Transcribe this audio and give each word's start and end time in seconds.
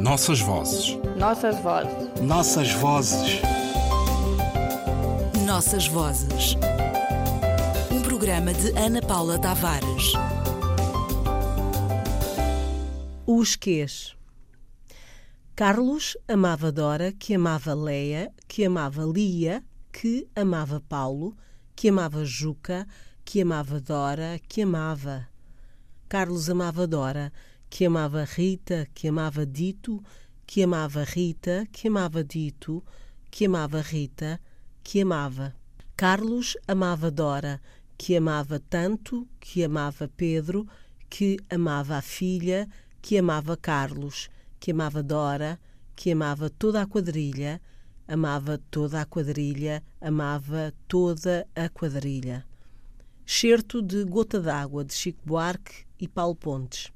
Nossas 0.00 0.40
vozes. 0.40 0.98
Nossas 1.18 1.60
vozes. 1.60 2.20
Nossas 2.22 2.72
vozes. 2.72 3.42
Nossas 5.44 5.86
vozes. 5.88 6.56
Um 7.92 8.00
programa 8.00 8.54
de 8.54 8.70
Ana 8.78 9.02
Paula 9.02 9.38
Tavares. 9.38 10.14
Os 13.26 13.56
quês. 13.56 14.16
Carlos 15.54 16.16
amava 16.26 16.72
Dora, 16.72 17.12
que 17.12 17.34
amava 17.34 17.74
Leia, 17.74 18.32
que 18.48 18.64
amava 18.64 19.04
Lia, 19.04 19.62
que 19.92 20.26
amava 20.34 20.80
Paulo, 20.80 21.36
que 21.76 21.90
amava 21.90 22.24
Juca, 22.24 22.88
que 23.22 23.42
amava 23.42 23.78
Dora, 23.78 24.40
que 24.48 24.62
amava. 24.62 25.28
Carlos 26.08 26.48
amava 26.48 26.86
Dora, 26.86 27.30
que 27.70 27.86
amava 27.86 28.24
Rita, 28.24 28.88
que 28.92 29.08
amava 29.08 29.46
Dito, 29.46 30.02
que 30.44 30.64
amava 30.64 31.04
Rita, 31.04 31.66
que 31.70 31.86
amava 31.86 32.24
Dito, 32.24 32.84
que 33.30 33.46
amava 33.46 33.80
Rita, 33.80 34.40
que 34.82 35.00
amava. 35.00 35.54
Carlos 35.96 36.56
amava 36.66 37.10
Dora, 37.10 37.60
que 37.96 38.16
amava 38.16 38.58
tanto, 38.58 39.26
que 39.38 39.62
amava 39.62 40.10
Pedro, 40.16 40.66
que 41.08 41.38
amava 41.48 41.96
a 41.96 42.02
filha, 42.02 42.68
que 43.00 43.16
amava 43.16 43.56
Carlos, 43.56 44.28
que 44.58 44.72
amava 44.72 45.02
Dora, 45.02 45.58
que 45.94 46.10
amava 46.10 46.50
toda 46.50 46.82
a 46.82 46.86
quadrilha, 46.86 47.60
amava 48.08 48.58
toda 48.70 49.00
a 49.00 49.06
quadrilha, 49.06 49.82
amava 50.00 50.74
toda 50.88 51.46
a 51.54 51.68
quadrilha. 51.68 52.44
Certo 53.24 53.80
de 53.80 54.04
Gota 54.04 54.40
d'Água, 54.40 54.84
de 54.84 54.92
Chico 54.92 55.20
Buarque 55.24 55.84
e 56.00 56.08
Paulo 56.08 56.34
Pontes. 56.34 56.90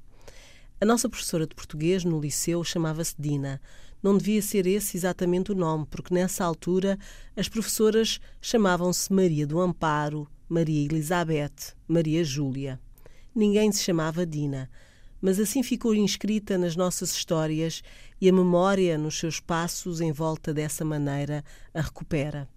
A 0.85 0.87
nossa 0.87 1.09
professora 1.09 1.47
de 1.47 1.55
português 1.55 2.03
no 2.03 2.21
liceu 2.21 2.63
chamava-se 2.63 3.15
Dina. 3.17 3.59
Não 4.03 4.15
devia 4.15 4.39
ser 4.39 4.67
esse 4.67 4.95
exatamente 4.95 5.51
o 5.51 5.55
nome, 5.55 5.87
porque 5.89 6.13
nessa 6.13 6.45
altura 6.45 6.95
as 7.35 7.49
professoras 7.49 8.19
chamavam-se 8.39 9.11
Maria 9.11 9.47
do 9.47 9.59
Amparo, 9.59 10.27
Maria 10.47 10.85
Elizabeth, 10.85 11.73
Maria 11.87 12.23
Júlia. 12.23 12.79
Ninguém 13.33 13.71
se 13.71 13.81
chamava 13.81 14.27
Dina, 14.27 14.69
mas 15.19 15.39
assim 15.39 15.63
ficou 15.63 15.95
inscrita 15.95 16.55
nas 16.55 16.75
nossas 16.75 17.09
histórias 17.09 17.81
e 18.21 18.29
a 18.29 18.31
memória, 18.31 18.95
nos 18.95 19.17
seus 19.17 19.39
passos 19.39 20.01
em 20.01 20.11
volta 20.11 20.53
dessa 20.53 20.85
maneira, 20.85 21.43
a 21.73 21.81
recupera. 21.81 22.47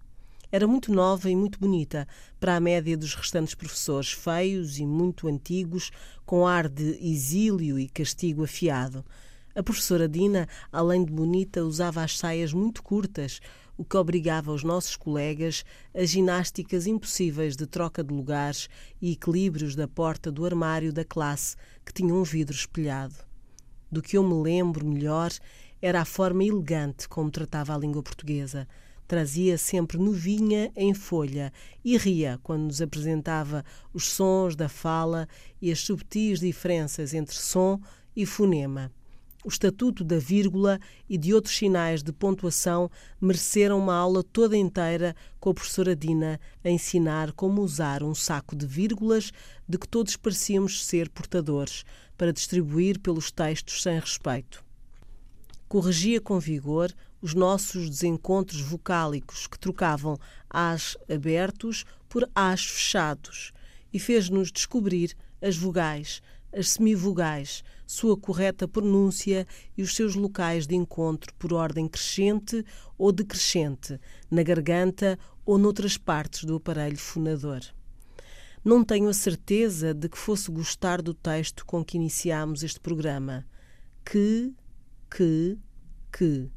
Era 0.51 0.67
muito 0.67 0.91
nova 0.91 1.29
e 1.29 1.35
muito 1.35 1.59
bonita, 1.59 2.07
para 2.39 2.55
a 2.55 2.59
média 2.59 2.97
dos 2.97 3.13
restantes 3.13 3.53
professores, 3.53 4.11
feios 4.11 4.79
e 4.79 4.85
muito 4.85 5.27
antigos, 5.27 5.91
com 6.25 6.47
ar 6.47 6.67
de 6.67 6.97
exílio 6.99 7.77
e 7.77 7.87
castigo 7.87 8.43
afiado. 8.43 9.05
A 9.53 9.61
professora 9.61 10.07
Dina, 10.07 10.47
além 10.71 11.05
de 11.05 11.11
bonita, 11.11 11.63
usava 11.63 12.03
as 12.03 12.17
saias 12.17 12.51
muito 12.51 12.81
curtas, 12.81 13.39
o 13.77 13.85
que 13.85 13.95
obrigava 13.95 14.51
os 14.51 14.63
nossos 14.63 14.95
colegas 14.95 15.63
a 15.93 16.03
ginásticas 16.03 16.87
impossíveis 16.87 17.55
de 17.55 17.67
troca 17.67 18.03
de 18.03 18.13
lugares 18.13 18.67
e 18.99 19.11
equilíbrios 19.11 19.75
da 19.75 19.87
porta 19.87 20.31
do 20.31 20.45
armário 20.45 20.91
da 20.91 21.05
classe, 21.05 21.55
que 21.85 21.93
tinha 21.93 22.13
um 22.13 22.23
vidro 22.23 22.55
espelhado. 22.55 23.15
Do 23.91 24.01
que 24.01 24.17
eu 24.17 24.23
me 24.23 24.33
lembro 24.33 24.85
melhor 24.85 25.31
era 25.81 26.01
a 26.01 26.05
forma 26.05 26.43
elegante 26.43 27.07
como 27.07 27.29
tratava 27.31 27.73
a 27.73 27.77
língua 27.77 28.03
portuguesa. 28.03 28.67
Trazia 29.09 29.57
sempre 29.57 29.97
novinha 29.97 30.71
em 30.75 30.93
folha 30.93 31.51
e 31.83 31.97
ria 31.97 32.39
quando 32.43 32.65
nos 32.65 32.79
apresentava 32.79 33.65
os 33.91 34.05
sons 34.05 34.55
da 34.55 34.69
fala 34.69 35.27
e 35.59 35.71
as 35.71 35.79
subtis 35.79 36.39
diferenças 36.39 37.15
entre 37.15 37.35
som 37.35 37.81
e 38.15 38.23
fonema. 38.23 38.91
O 39.43 39.49
estatuto 39.49 40.03
da 40.03 40.19
vírgula 40.19 40.79
e 41.09 41.17
de 41.17 41.33
outros 41.33 41.57
sinais 41.57 42.03
de 42.03 42.13
pontuação 42.13 42.87
mereceram 43.19 43.79
uma 43.79 43.95
aula 43.95 44.21
toda 44.21 44.55
inteira 44.55 45.15
com 45.39 45.49
a 45.49 45.53
professora 45.55 45.95
Dina 45.95 46.39
a 46.63 46.69
ensinar 46.69 47.31
como 47.31 47.63
usar 47.63 48.03
um 48.03 48.13
saco 48.13 48.55
de 48.55 48.67
vírgulas 48.67 49.31
de 49.67 49.79
que 49.79 49.87
todos 49.87 50.15
parecíamos 50.17 50.85
ser 50.85 51.09
portadores, 51.09 51.83
para 52.15 52.31
distribuir 52.31 52.99
pelos 52.99 53.31
textos 53.31 53.81
sem 53.81 53.99
respeito. 53.99 54.63
Corrigia 55.67 56.21
com 56.21 56.39
vigor 56.39 56.93
os 57.21 57.33
nossos 57.33 57.89
desencontros 57.89 58.61
vocálicos 58.61 59.47
que 59.47 59.59
trocavam 59.59 60.17
as 60.49 60.97
abertos 61.09 61.85
por 62.07 62.29
as 62.33 62.65
fechados 62.65 63.51
e 63.91 63.99
fez-nos 63.99 64.51
descobrir 64.51 65.15
as 65.41 65.55
vogais, 65.55 66.21
as 66.53 66.69
semivogais, 66.69 67.63
sua 67.85 68.17
correta 68.17 68.67
pronúncia 68.67 69.47
e 69.77 69.81
os 69.81 69.95
seus 69.95 70.15
locais 70.15 70.67
de 70.67 70.75
encontro 70.75 71.33
por 71.35 71.53
ordem 71.53 71.87
crescente 71.87 72.63
ou 72.97 73.11
decrescente, 73.11 73.99
na 74.29 74.43
garganta 74.43 75.17
ou 75.45 75.57
noutras 75.57 75.97
partes 75.97 76.43
do 76.43 76.55
aparelho 76.55 76.97
fonador. 76.97 77.61
Não 78.63 78.83
tenho 78.83 79.07
a 79.07 79.13
certeza 79.13 79.93
de 79.93 80.09
que 80.09 80.17
fosse 80.17 80.51
gostar 80.51 81.01
do 81.01 81.13
texto 81.13 81.65
com 81.65 81.83
que 81.83 81.97
iniciámos 81.97 82.61
este 82.61 82.79
programa. 82.79 83.45
Que, 84.03 84.53
que, 85.09 85.57
que 86.11 86.49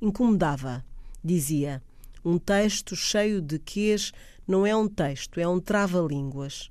incomodava. 0.00 0.84
Dizia: 1.22 1.82
um 2.24 2.38
texto 2.38 2.94
cheio 2.94 3.40
de 3.40 3.58
quês 3.58 4.12
não 4.46 4.66
é 4.66 4.74
um 4.74 4.88
texto, 4.88 5.40
é 5.40 5.46
um 5.46 5.60
trava-línguas. 5.60 6.70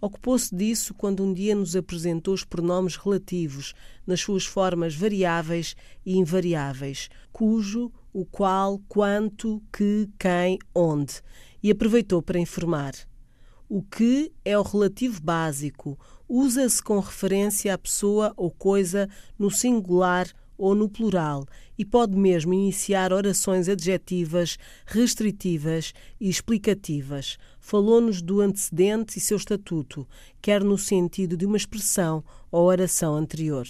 Ocupou-se 0.00 0.54
disso 0.54 0.92
quando 0.92 1.24
um 1.24 1.32
dia 1.32 1.54
nos 1.54 1.74
apresentou 1.74 2.34
os 2.34 2.44
pronomes 2.44 2.96
relativos, 2.96 3.74
nas 4.06 4.20
suas 4.20 4.44
formas 4.44 4.94
variáveis 4.94 5.74
e 6.04 6.16
invariáveis, 6.18 7.08
cujo, 7.32 7.90
o 8.12 8.24
qual, 8.24 8.78
quanto, 8.88 9.62
que, 9.72 10.08
quem, 10.18 10.58
onde, 10.74 11.22
e 11.62 11.70
aproveitou 11.70 12.20
para 12.20 12.38
informar. 12.38 12.92
O 13.68 13.82
que 13.82 14.30
é 14.44 14.56
o 14.56 14.62
relativo 14.62 15.20
básico, 15.20 15.98
usa-se 16.28 16.82
com 16.82 17.00
referência 17.00 17.74
à 17.74 17.78
pessoa 17.78 18.32
ou 18.36 18.50
coisa 18.50 19.08
no 19.38 19.50
singular 19.50 20.28
ou 20.56 20.74
no 20.74 20.88
plural 20.88 21.46
e 21.78 21.84
pode 21.84 22.16
mesmo 22.16 22.54
iniciar 22.54 23.12
orações 23.12 23.68
adjetivas, 23.68 24.58
restritivas 24.86 25.92
e 26.20 26.28
explicativas. 26.28 27.38
Falou-nos 27.60 28.22
do 28.22 28.40
antecedente 28.40 29.18
e 29.18 29.20
seu 29.20 29.36
estatuto, 29.36 30.06
quer 30.40 30.62
no 30.62 30.78
sentido 30.78 31.36
de 31.36 31.44
uma 31.44 31.56
expressão 31.56 32.24
ou 32.50 32.66
oração 32.66 33.14
anterior. 33.14 33.66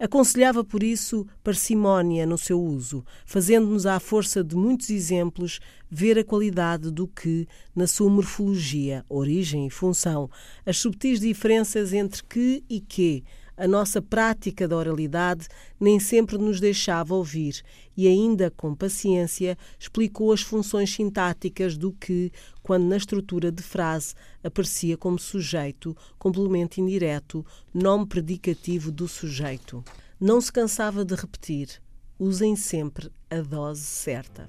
Aconselhava, 0.00 0.62
por 0.62 0.84
isso, 0.84 1.26
parcimónia 1.42 2.24
no 2.24 2.38
seu 2.38 2.62
uso, 2.62 3.04
fazendo-nos, 3.26 3.84
à 3.84 3.98
força 3.98 4.44
de 4.44 4.54
muitos 4.54 4.90
exemplos, 4.90 5.58
ver 5.90 6.16
a 6.16 6.22
qualidade 6.22 6.88
do 6.92 7.08
que, 7.08 7.48
na 7.74 7.88
sua 7.88 8.08
morfologia, 8.08 9.04
origem 9.08 9.66
e 9.66 9.70
função, 9.70 10.30
as 10.64 10.78
subtis 10.78 11.18
diferenças 11.18 11.92
entre 11.92 12.22
que 12.22 12.62
e 12.70 12.80
que, 12.80 13.24
a 13.58 13.66
nossa 13.66 14.00
prática 14.00 14.68
da 14.68 14.76
oralidade 14.76 15.48
nem 15.80 15.98
sempre 15.98 16.38
nos 16.38 16.60
deixava 16.60 17.12
ouvir 17.12 17.60
e, 17.96 18.06
ainda 18.06 18.52
com 18.52 18.72
paciência, 18.72 19.58
explicou 19.76 20.32
as 20.32 20.40
funções 20.40 20.94
sintáticas 20.94 21.76
do 21.76 21.92
que, 21.92 22.30
quando 22.62 22.84
na 22.84 22.96
estrutura 22.96 23.50
de 23.50 23.62
frase 23.62 24.14
aparecia 24.44 24.96
como 24.96 25.18
sujeito, 25.18 25.96
complemento 26.20 26.80
indireto, 26.80 27.44
nome 27.74 28.06
predicativo 28.06 28.92
do 28.92 29.08
sujeito. 29.08 29.84
Não 30.20 30.40
se 30.40 30.52
cansava 30.52 31.04
de 31.04 31.16
repetir: 31.16 31.82
usem 32.16 32.54
sempre 32.54 33.10
a 33.28 33.40
dose 33.40 33.82
certa. 33.82 34.48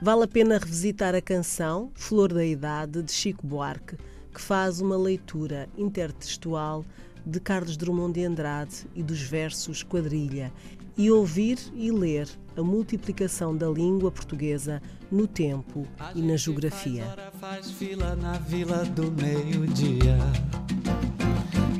Vale 0.00 0.22
a 0.22 0.28
pena 0.28 0.56
revisitar 0.56 1.16
a 1.16 1.20
canção 1.20 1.90
Flor 1.94 2.32
da 2.32 2.44
Idade 2.44 3.02
de 3.02 3.10
Chico 3.10 3.44
Buarque, 3.44 3.96
que 4.32 4.40
faz 4.40 4.80
uma 4.80 4.96
leitura 4.96 5.68
intertextual 5.76 6.84
de 7.24 7.40
Carlos 7.40 7.76
Drummond 7.76 8.12
de 8.12 8.24
Andrade 8.24 8.86
e 8.94 9.02
dos 9.02 9.20
versos 9.20 9.82
quadrilha, 9.82 10.52
e 10.96 11.10
ouvir 11.10 11.58
e 11.74 11.90
ler 11.90 12.28
a 12.56 12.62
multiplicação 12.62 13.56
da 13.56 13.68
língua 13.68 14.10
portuguesa 14.10 14.82
no 15.10 15.26
tempo 15.26 15.86
e 16.14 16.20
na 16.20 16.36
geografia. 16.36 17.04
Faz 17.40 17.70
fila 17.70 18.14
na 18.16 18.34
vila 18.34 18.84
do 18.84 19.10
meio-dia 19.12 20.18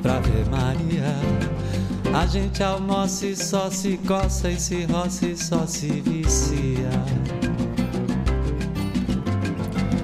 pra 0.01 0.19
ver 0.21 0.45
Maria. 0.49 1.15
A 2.19 2.25
gente 2.25 2.61
almoça 2.63 3.27
e 3.27 3.35
só 3.35 3.69
se 3.69 3.97
coça 3.99 4.49
e 4.49 4.59
se 4.59 4.85
roça 4.85 5.27
e 5.27 5.37
só 5.37 5.65
se 5.65 6.01
vicia. 6.01 6.89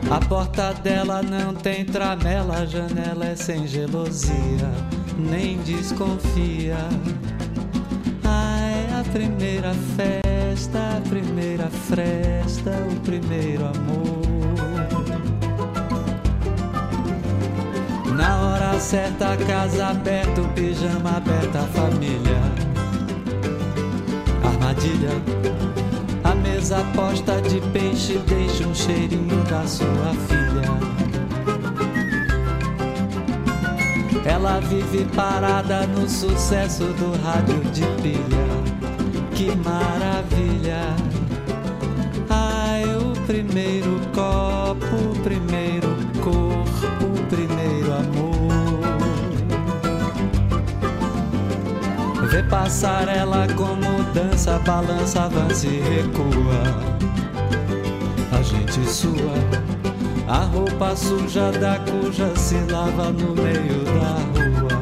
A 0.09 0.25
porta 0.27 0.73
dela 0.73 1.21
não 1.21 1.53
tem 1.53 1.83
tramela, 1.83 2.59
a 2.59 2.65
janela 2.65 3.25
é 3.25 3.35
sem 3.35 3.67
gelosia 3.67 4.96
nem 5.17 5.57
desconfia. 5.59 6.77
Ah, 8.23 8.59
é 8.59 8.99
a 8.99 9.03
primeira 9.11 9.73
festa, 9.95 10.97
a 10.97 11.01
primeira 11.09 11.67
fresta, 11.69 12.71
o 12.91 12.99
primeiro 13.01 13.65
amor. 13.65 14.27
Na 18.15 18.41
hora 18.41 18.79
certa, 18.79 19.37
casa 19.37 19.87
aberta, 19.87 20.41
o 20.41 20.47
pijama 20.49 21.17
aberta, 21.17 21.59
a 21.59 21.67
família. 21.67 22.67
armadilha. 24.67 25.11
A 26.23 26.35
mesa 26.35 26.83
posta 26.95 27.41
de 27.41 27.61
peixe 27.71 28.17
deixa 28.19 28.67
um 28.67 28.75
cheirinho 28.75 29.43
da 29.45 29.65
sua 29.65 30.13
filha. 30.27 31.26
Ela 34.27 34.59
vive 34.59 35.05
parada 35.15 35.87
no 35.87 36.07
sucesso 36.09 36.83
do 36.83 37.17
rádio 37.23 37.61
de 37.71 37.85
pilha. 38.01 38.47
Que 39.33 39.55
maravilha! 39.55 40.93
Ai, 42.29 42.83
o 42.93 43.13
primeiro 43.25 44.01
copo, 44.13 44.97
o 44.97 45.19
primeiro 45.23 45.87
corpo, 46.21 47.05
o 47.05 47.25
primeiro 47.29 47.93
amor. 47.93 48.27
Vê 52.29 52.43
passarela 52.43 53.47
como 53.55 54.03
dança, 54.13 54.59
balança, 54.59 55.23
avança 55.23 55.67
e 55.67 55.79
recua. 55.79 56.96
A 60.27 60.39
roupa 60.39 60.95
suja 60.95 61.51
da 61.51 61.79
cuja 61.79 62.35
se 62.35 62.59
lava 62.69 63.11
no 63.11 63.33
meio 63.33 63.83
da 63.85 64.17
rua. 64.33 64.77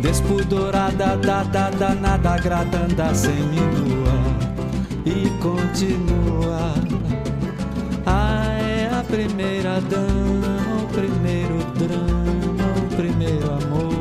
Despudorada, 0.00 1.16
da 1.16 1.42
danada, 1.42 2.34
agradando 2.34 3.14
seminua 3.14 4.18
e 5.04 5.30
continua. 5.40 6.74
Ah, 8.04 8.58
é 8.60 8.90
a 8.92 9.02
primeira 9.02 9.80
dama, 9.80 10.82
o 10.82 10.86
primeiro 10.88 11.58
drama, 11.74 12.66
o 12.82 12.88
primeiro 12.94 13.50
amor. 13.52 13.96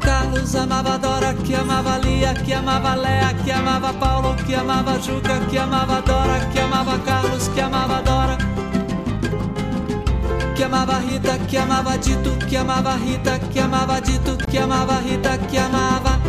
Carlos 0.00 0.54
amava 0.54 0.98
Dora, 0.98 1.19
que 1.50 1.56
amava 1.56 1.98
Lia, 1.98 2.32
que 2.32 2.52
amava 2.52 2.94
Lea, 2.94 3.34
que 3.42 3.50
amava 3.50 3.92
Paulo, 3.94 4.36
que 4.36 4.54
amava 4.54 5.00
Juca, 5.00 5.40
que 5.50 5.58
amava 5.58 6.00
Dora, 6.00 6.38
que 6.52 6.60
amava 6.60 6.96
Carlos, 7.00 7.48
que 7.48 7.60
amava 7.60 8.00
Dora. 8.02 8.38
Que 10.54 10.62
amava 10.62 10.98
Rita, 11.00 11.36
que 11.48 11.56
amava 11.56 11.98
Dito, 11.98 12.30
que 12.46 12.56
amava 12.56 12.94
Rita, 12.94 13.36
que 13.40 13.58
amava 13.58 14.00
Dito, 14.00 14.36
que 14.46 14.58
amava 14.58 15.00
Rita, 15.00 15.38
que 15.38 15.58
amava. 15.58 16.20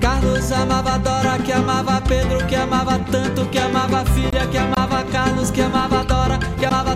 Carlos 0.00 0.50
amava 0.50 0.98
Dora, 0.98 1.38
que 1.38 1.52
amava 1.52 2.00
Pedro, 2.00 2.44
que 2.48 2.56
amava 2.56 2.98
tanto, 2.98 3.46
que 3.46 3.58
amava 3.58 4.04
filha, 4.06 4.48
que 4.50 4.58
amava 4.58 5.04
Carlos, 5.12 5.52
que 5.52 5.60
amava 5.60 6.02
Dora, 6.02 6.38
que 6.58 6.66
amava 6.66 6.95